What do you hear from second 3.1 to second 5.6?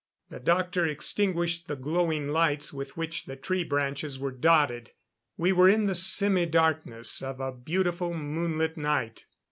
the tree branches were dotted. We